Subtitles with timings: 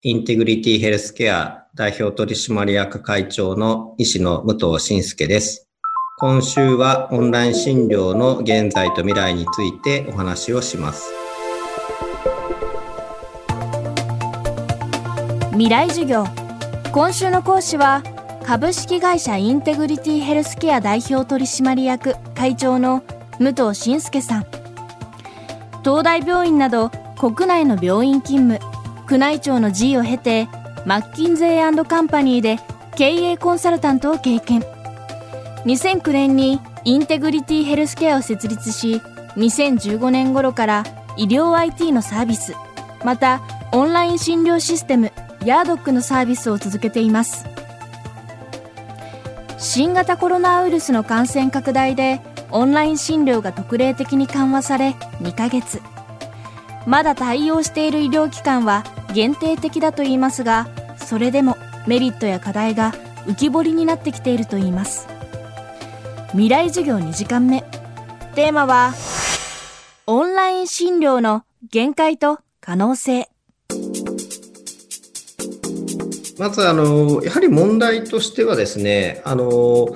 [0.00, 5.68] インテグリティヘルスケア代表取締役会長の医師の武藤信介です。
[6.18, 11.12] 今週はオンライン診療の現在と未来についてお話をします。
[15.50, 16.24] 未来授業
[16.92, 18.04] 今週の講師は
[18.44, 23.02] 株式会社インテグリティヘルスケア代表取締役会長の
[23.40, 24.46] 武藤信介さん
[25.82, 28.77] 東大病院など国内の病院勤務
[29.08, 30.48] 宮内庁の G を経て
[30.84, 32.58] マッキンゼーカンパニーで
[32.94, 34.60] 経営コンサルタントを経験。
[35.64, 39.02] 2009年にインテグリティヘルスケアを設立し
[39.36, 40.84] 2015年頃から
[41.16, 42.54] 医療 IT のサービス
[43.04, 43.40] また
[43.72, 45.12] オンライン診療システム
[45.44, 47.46] ヤードックのサービスを続けています。
[49.58, 54.90] 新型コロナウイルスの感染拡大でオンライン診療が特例的に緩和され
[55.20, 55.80] 2ヶ月。
[56.86, 62.92] まだ対応している医療機関は限定的だと言いますがそれでもメリットや課題が
[63.26, 65.06] 浮き彫りになってきているといいます。
[66.32, 67.62] 未来授業2時間目。
[68.34, 68.92] テーマは
[70.06, 73.28] オンライン診療の限界と可能性。
[76.38, 79.88] まずあのやはり問題としてはですねあの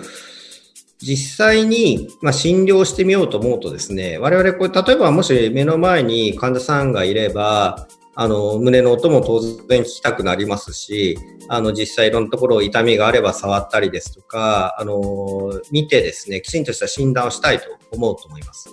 [0.98, 11.18] 実際に、まあ、診療してみようと思うとですね、我々これ、例えばもし目の前に患者さんがいれば、あの、胸の音も当然聞きたくなりますし、
[11.48, 18.68] あの、実際いろんなところを痛みがあれば触ったりですとか、あの、見てですね、きちんとした診断をしたいと思うと思います。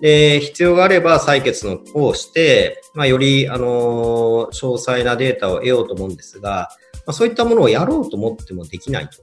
[0.00, 6.68] で、必要があれば採血のをして、まあ、より、あの、詳細なデータを得ようと思うんですが、
[7.06, 9.22] まあ、そういったものをやろうと思ってもできないと。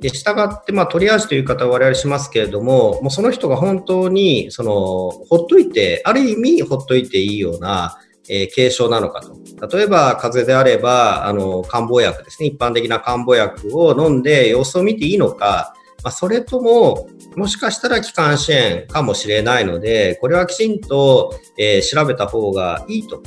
[0.00, 7.98] で、従って、まあ、トリアージという方は我々しますけれども、もうその人が本当に、その、ほっといて、ある意味ほっといていいような、
[8.28, 9.36] えー、軽症なのかと。
[9.76, 12.48] 例えば、風邪であれば、あの、漢方薬ですね。
[12.48, 23.22] 一般的な漢方薬を飲んで様子を見ていいのか、まあ、それとも、もしかしたら気管支炎かもしれないので、これはきちんと、えー、調べた方がいいと。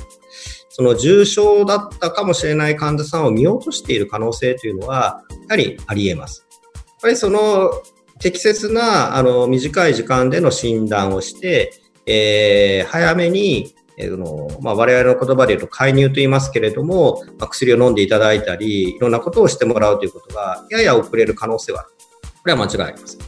[0.69, 6.45] その重症だったかもしれない患者さんを見落としている可能性というのは、やはりあり得ます。
[6.73, 7.71] やっぱりその
[8.19, 11.73] 適切なあの短い時間での診断をして、
[12.05, 21.89] えー、早めにえーのまあ、我々の言葉で言うと介入と言いますけれども、まあ、薬を飲んでいただいたり、いろんなことをしてもらうということが、やや遅れる可能性はある。
[21.89, 23.19] これは間違いありません。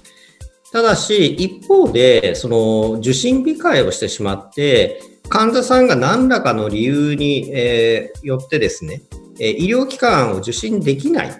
[0.72, 9.04] ただし、一方で、その受診控えをしてしまって、患者さんが何らかの理由に、えー、よってですね、
[9.40, 11.32] え医療機関を受診できない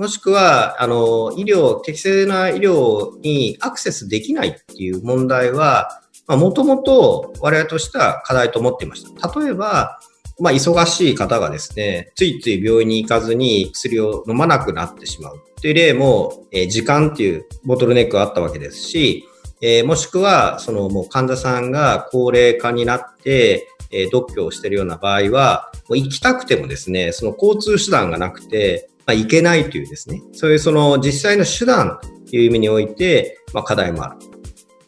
[0.00, 6.02] もしくは、あの、医療、適正な医療にアクセスできないっていう問題は、
[6.36, 9.40] もともと我々としては課題と思っていました。
[9.40, 10.00] 例えば、
[10.38, 19.24] まあ、忙しい方がですね、ついつい病院に行かずに薬を飲まなくなってしまうという例も、えー、時間っていうボトルネックがあったわけですし、
[19.60, 31.98] えー、もしくは、そのもう患者さんが高齢化になって、えー、独居をしているような場合は、もう行きたくてもですね、その交通手段がなくて、まあ、いけないというですね、そういうその実際の手段
[32.30, 34.39] という意味において、まあ、課題もある。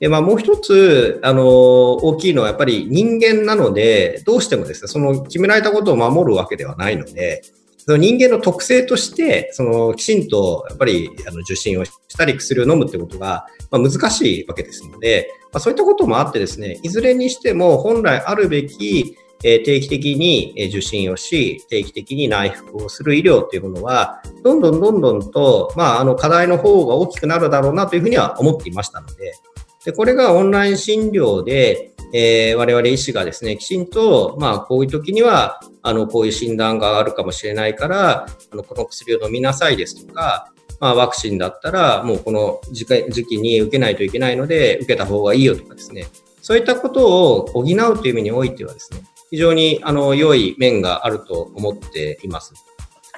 [0.02, 7.42] で、まあ、もう一つ、あの、大きいのはやっぱり人間なので、どうしてもですね、その決められたことを守るわけではないので、
[7.78, 29.34] その人間の特性として、そのきちんとやっぱりあの受診をしたり薬を飲むってことが、まあ、難しいわけですので、まあ、そういったこともあってですね、いずれにしても本来あるべきえ定期的に受診をし、定期的に内服をする医療というものは、どんどんどんどんと、まあ、あの課題の方が大きくなるだろうなというふうには思っていましたので、
[29.84, 42.86] でこれがオンライン診療で、えー、我々医師がですね、きちんと、まあ、こういう時には、あの、こういう診断があるかもしれないから、あの、この薬を飲みなさいですとか、まあ、ワクチンだったら、もうこの時
[43.24, 46.06] 期に受けないといけないので、受けた方がいいよとかですね、
[46.42, 47.64] そういったことを補う
[47.98, 52.52] という意味においてはですね、非常にあの良い面があると思っています。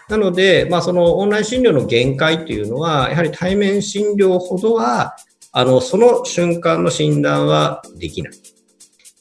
[0.09, 5.17] なので、まあ、そのオンライン診療の限界というのは、やはり対面診療ほどは、
[5.57, 8.33] あの、その瞬間の診断はできない。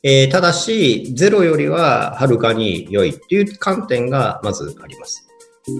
[0.01, 5.27] えー、ただし、ゼロよりははるかに良いという観点がまずあります。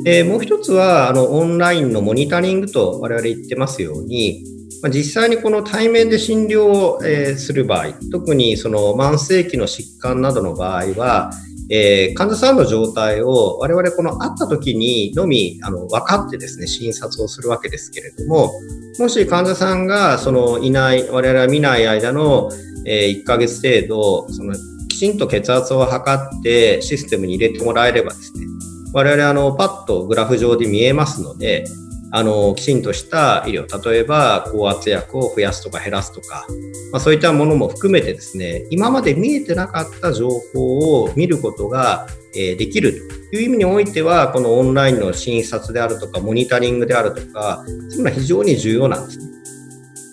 [0.06, 4.46] えー、もう一つは、あの、オンラインのモニタリングと我々言ってますように、
[4.84, 11.32] ま、実際にこの対面で診療を、え、する場合、特にその慢性期の疾患などの場合は、
[11.70, 18.52] えー、患者さんの状態を我々この会った時にのみあの分かってですね、診察をするわけですけれども、
[19.00, 22.50] もし患者さんがそのいない、我々は見ない間の、
[22.86, 24.56] えー、1ヶ月程度、その
[24.90, 28.46] きちんと血圧を測ってシステムに入れてもらえればですね、
[28.94, 31.66] 我々あのパッとグラフ上で見えますので、
[32.16, 36.46] あの、きちんとした医療、例えば高圧薬を増やすとか減らすとか、
[36.92, 49.26] まあ、そういったものも含めてですね、今まで見えてなかった情報を見ることが、できるという意味においては、このオンラインの診察であるとか、モニタリングであるとか、そういうのは非常に重要なんですね。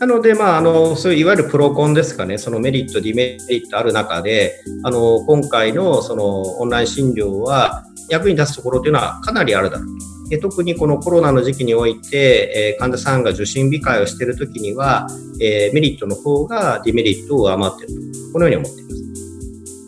[0.00, 10.11] なので、まあ、あの、そういういわゆるプロコンですかね、そのメリット、デメリットある中で、あの、今回のそのオンライン診療は役に立つところというのはかなりあるだろうと。
[10.31, 15.08] で特にこのコロナの時期において、えー、患者さんが受診控えをしているときには、
[15.41, 18.90] えー、メリットの方がデメリットを上回っていると、このように思っています。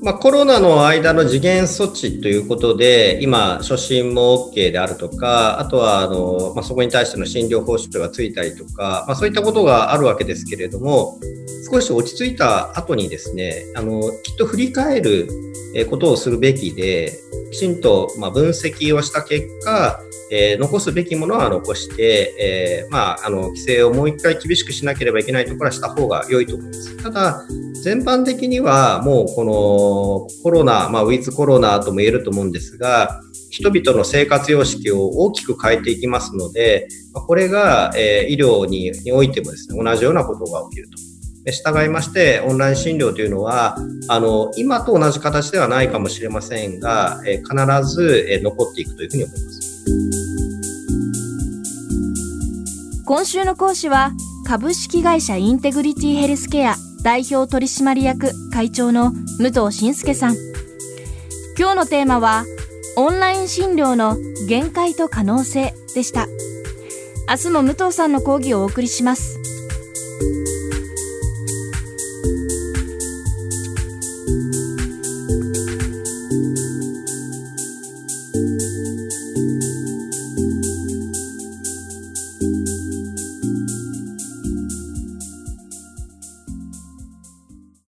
[0.03, 11.21] まあ、コロナの間の次元措置ということで、今、初診も OK であるとか、あとはあの、まあ、そこに対しての診療報酬がついたりとか、まあ、そういったことがあるわけですけれども、
[11.71, 15.29] 少し落ち着いた後にですね、あのきっと振り返る
[15.89, 17.13] ことをするべきで、
[17.53, 20.01] きちんとま分析をした結果、
[20.33, 26.97] えー、残すべきものは残して、えー、まあ、あの規制をもう一回厳しくしなければいけないところはした方が良いと思います。
[26.97, 27.47] ただ、
[27.83, 33.21] 全般的にはもうこのコロナ、まあ、ウィズコロナとも言えると思うんですが、
[33.51, 40.97] 人々の生活様式を大きく変えていきますので、これが、え医療においてもですね、同じようなことが起きると。
[41.51, 43.77] 従いまして、オンライン診療というのは、
[44.09, 49.85] あの、今と同じ形ではないかもしれませんが、え必ず、え残っていくというふうに思います。
[53.05, 54.13] 今週の講師は、
[54.47, 60.37] 株式会社インテグリティヘルスケア代表取締役会長の武藤信介さん。
[61.59, 62.45] 今日のテーマは
[62.97, 64.17] オンライン診療の
[64.47, 66.29] 限界と可能性でした。
[67.29, 69.42] 明日も武藤さんの講義をお送りします。